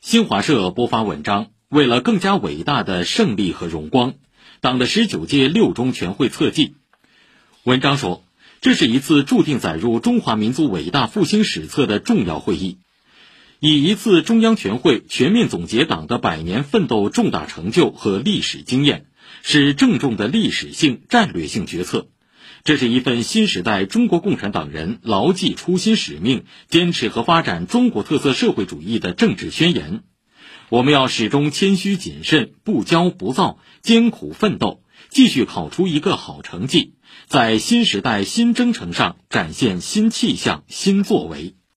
[0.00, 4.14] 新华社播发文章：为了更加伟大的胜利和荣光，
[4.60, 6.76] 党的十九届六中全会测记。
[7.64, 8.22] 文章说，
[8.60, 12.78] 这是一次注定载入中华民族伟大复兴史册的重要会议，
[13.58, 19.06] 以一次中央全会全面总结党的百年奋斗重大成就和历史经验，
[19.42, 22.06] 是郑重的历史性、战略性决策。
[22.64, 30.02] 这是一份新时代中国共产党人牢记初心使命、坚持和发展中国特色社会主义的政治宣言。
[30.68, 36.94] 我们要始终谦虚谨慎、不骄不躁、艰苦奋斗，继续考出一个好成绩，
[37.26, 41.57] 在新时代新征程上展现新气象、新作为。